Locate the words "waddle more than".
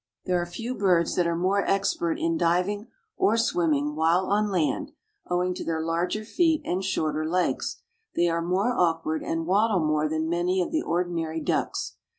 9.45-10.27